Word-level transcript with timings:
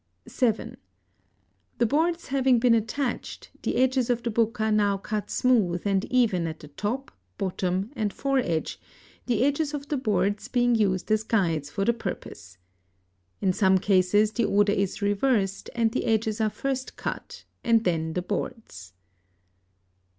(7) 0.27 0.77
The 1.77 1.85
boards 1.85 2.29
having 2.29 2.57
been 2.57 2.73
attached, 2.73 3.51
the 3.61 3.75
edges 3.75 4.09
of 4.09 4.23
the 4.23 4.31
book 4.31 4.59
are 4.59 4.71
now 4.71 4.97
cut 4.97 5.29
smooth 5.29 5.83
and 5.85 6.05
even 6.05 6.47
at 6.47 6.59
the 6.61 6.69
top, 6.69 7.11
bottom, 7.37 7.91
and 7.95 8.11
fore 8.11 8.39
edge, 8.39 8.79
the 9.27 9.43
edges 9.43 9.75
of 9.75 9.89
the 9.89 9.97
boards 9.97 10.47
being 10.47 10.73
used 10.73 11.11
as 11.11 11.21
guides 11.21 11.69
for 11.69 11.85
the 11.85 11.93
purpose. 11.93 12.57
In 13.41 13.53
some 13.53 13.77
cases 13.77 14.31
the 14.31 14.45
order 14.45 14.73
is 14.73 15.03
reversed, 15.03 15.69
and 15.75 15.91
the 15.91 16.05
edges 16.05 16.41
are 16.41 16.49
first 16.49 16.95
cut 16.95 17.45
and 17.63 17.83
then 17.83 18.13
the 18.13 18.23
boards. 18.23 18.93